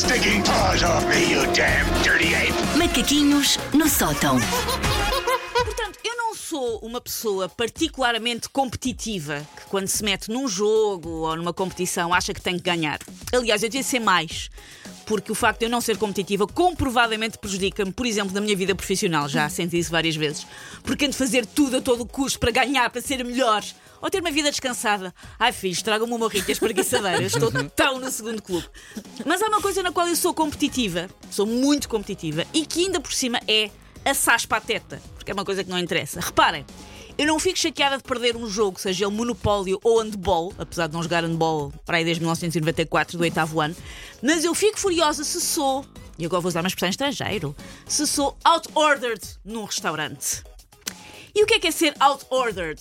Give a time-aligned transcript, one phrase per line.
[0.00, 2.54] stinking paws off me, you damn dirty ape!
[2.78, 4.38] Macaquinhos no sótão.
[5.52, 11.36] Portanto, eu não sou uma pessoa particularmente competitiva que, quando se mete num jogo ou
[11.36, 12.98] numa competição, acha que tem que ganhar.
[13.30, 14.50] Aliás, eu devia ser mais.
[15.04, 18.74] Porque o facto de eu não ser competitiva comprovadamente prejudica-me, por exemplo, na minha vida
[18.74, 19.28] profissional.
[19.28, 20.46] Já senti isso várias vezes.
[20.82, 23.62] Porque ando fazer tudo a todo custo para ganhar, para ser melhor.
[24.00, 25.14] Ou ter uma vida descansada.
[25.38, 27.22] Ai, filhos, tragam-me uma rica espreguiçadeira.
[27.22, 28.66] Estou tão no segundo clube.
[29.26, 31.08] Mas há uma coisa na qual eu sou competitiva.
[31.30, 32.44] Sou muito competitiva.
[32.54, 33.70] E que ainda por cima é
[34.04, 36.20] assaz pateta, porque é uma coisa que não interessa.
[36.20, 36.64] Reparem,
[37.18, 40.94] eu não fico chateada de perder um jogo, seja ele Monopólio ou Handball, apesar de
[40.94, 43.76] não jogar Handball para aí desde 1994, do oitavo ano,
[44.22, 45.84] mas eu fico furiosa se sou,
[46.18, 47.54] e agora vou usar uma expressão estrangeiro,
[47.86, 50.42] se sou out-ordered num restaurante.
[51.34, 52.80] E o que é que é ser out-ordered?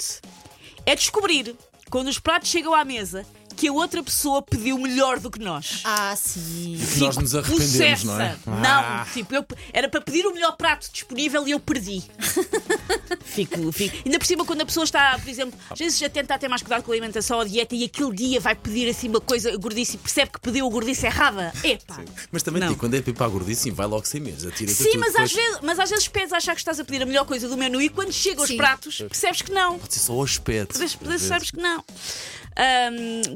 [0.89, 1.55] É descobrir,
[1.91, 3.23] quando os pratos chegam à mesa,
[3.55, 5.81] que a outra pessoa pediu melhor do que nós.
[5.83, 6.79] Ah, sim.
[6.93, 8.29] Que nós nos arrependemos, não é?
[8.29, 8.59] Possessa.
[8.59, 12.01] Não, tipo, eu, era para pedir o melhor prato disponível e eu perdi.
[13.29, 13.95] fico, fico.
[14.05, 16.61] Ainda por cima, quando a pessoa está, por exemplo, às vezes já tenta ter mais
[16.61, 19.55] cuidado com a alimentação ou a dieta e aquele dia vai pedir assim uma coisa
[19.57, 21.53] gordice e percebe que pediu a gordice errada.
[21.63, 22.03] Epá.
[22.31, 22.69] Mas também Não.
[22.69, 24.45] digo, quando é para ir para a gordice, sim, vai logo sem medos.
[24.45, 27.05] Atira Sim, mas às, vezes, mas às vezes pedes achar que estás a pedir a
[27.05, 28.57] melhor coisa do menu e quando chegam os Sim.
[28.57, 29.79] pratos percebes que não.
[29.79, 30.77] Pode ser só o aspecto.
[30.77, 30.97] Vezes.
[31.21, 31.83] sabes que não.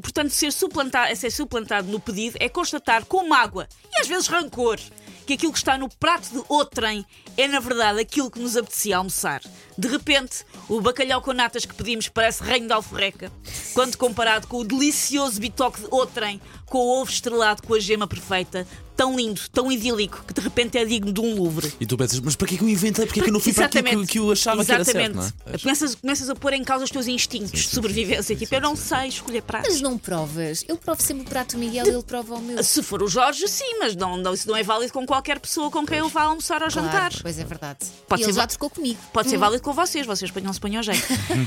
[0.02, 4.80] Portanto, ser suplantado, ser suplantado no pedido é constatar com mágoa e às vezes rancor
[5.26, 7.06] que aquilo que está no prato de outrem
[7.38, 9.42] é, na verdade, aquilo que nos apetecia almoçar.
[9.78, 13.32] De repente, o bacalhau com natas que pedimos parece reino de alforreca,
[13.74, 18.08] quando comparado com o delicioso bitoque de outrem, com o ovo estrelado com a gema
[18.08, 21.74] perfeita, tão lindo, tão idílico, que de repente é digno de um Louvre.
[21.80, 23.06] E tu pensas, mas para que é que eu inventei?
[23.06, 25.16] Porque é que eu não fui para aquilo que, que eu achava que era certo,
[25.16, 25.58] não é?
[25.58, 28.36] Começas, começas a pôr em causa os teus instintos de sobrevivência.
[28.36, 29.72] tipo, eu não sei escolher pratos.
[29.72, 30.64] Mas não provas.
[30.68, 32.64] Eu provo sempre o prato do Miguel e ele prova o meu.
[32.64, 35.70] Se for o Jorge, sim, mas não, não, isso não é válido com qualquer pessoa
[35.70, 37.10] com quem eu vá almoçar ou jantar.
[37.10, 37.80] Claro, pois é verdade.
[38.08, 39.00] Pode e ser ele já trocou comigo.
[39.12, 41.04] Pode ser válido com vocês, vocês não se ponham jeito.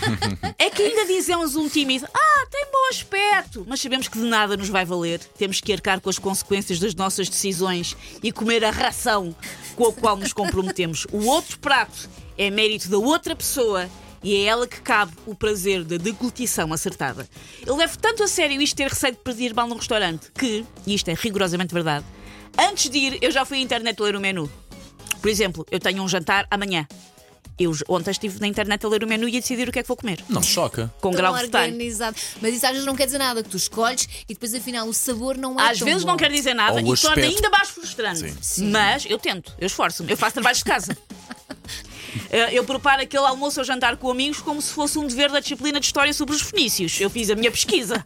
[0.58, 4.56] é que ainda dizemos um tímido, ah, tem bom aspecto, mas sabemos que de nada
[4.56, 5.20] nos vai valer.
[5.38, 9.34] Temos que arcar com as consequências das nossas decisões e comer a ração
[9.74, 11.06] com a qual nos comprometemos.
[11.12, 12.08] O outro prato
[12.38, 13.88] é mérito da outra pessoa.
[14.22, 17.28] E é ela que cabe o prazer da deglutição acertada.
[17.64, 20.94] Eu levo tanto a sério isto ter receio de pedir mal num restaurante que, e
[20.94, 22.04] isto é rigorosamente verdade,
[22.58, 24.50] antes de ir eu já fui à internet ler o menu.
[25.20, 26.88] Por exemplo, eu tenho um jantar amanhã.
[27.58, 29.82] Eu ontem estive na internet a ler o menu e a decidir o que é
[29.82, 30.22] que vou comer.
[30.28, 30.92] Não choca.
[31.00, 31.72] Com Tão grau de detalhe.
[31.72, 32.16] organizado.
[32.42, 34.92] Mas isso às vezes não quer dizer nada, que tu escolhes e depois afinal o
[34.92, 36.10] sabor não é Às tão vezes bom.
[36.10, 37.36] não quer dizer nada Ou o e torna aspecto.
[37.36, 38.34] ainda mais frustrante.
[38.42, 38.70] Sim.
[38.70, 40.96] Mas eu tento, eu esforço-me, eu faço trabalhos de casa.
[42.30, 45.38] Eh, Eu preparo aquele almoço ou jantar com amigos como se fosse um dever da
[45.38, 46.98] disciplina de História sobre os Fenícios.
[46.98, 48.02] Eu fiz a minha pesquisa.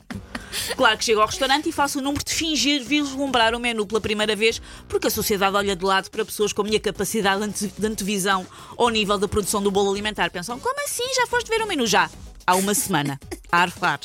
[0.77, 4.01] Claro que chego ao restaurante e faço o número de fingir vislumbrar o menu pela
[4.01, 7.47] primeira vez, porque a sociedade olha de lado para pessoas com a minha capacidade de
[7.47, 10.31] ante- de antevisão ao nível da produção do bolo alimentar.
[10.31, 11.05] Pensam, como assim?
[11.15, 11.87] Já foste ver o menu?
[11.87, 12.09] Já.
[12.47, 13.21] Há uma semana.
[13.53, 14.01] A arfar.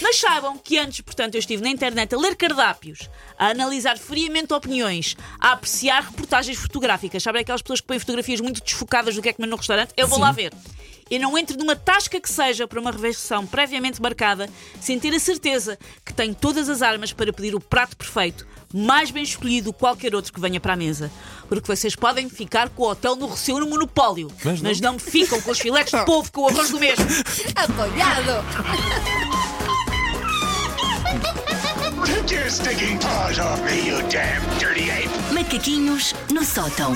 [0.00, 4.52] Mas saibam que antes, portanto, eu estive na internet a ler cardápios, a analisar friamente
[4.54, 7.22] opiniões, a apreciar reportagens fotográficas.
[7.22, 9.92] Sabem aquelas pessoas que põem fotografias muito desfocadas do que é comer no restaurante?
[9.96, 10.52] Eu vou lá ver.
[11.12, 14.48] Eu não entro numa tasca que seja para uma refeição previamente marcada
[14.80, 19.10] sem ter a certeza que tenho todas as armas para pedir o prato perfeito, mais
[19.10, 21.12] bem escolhido que qualquer outro que venha para a mesa.
[21.50, 24.92] Porque vocês podem ficar com o hotel no Rosseu no monopólio, Mas mas não.
[24.92, 27.04] não, me ficam com os filetes de polvo com o arroz do mesmo.
[27.56, 28.42] Apoiado!
[35.34, 36.94] Macaquinhos no sótão.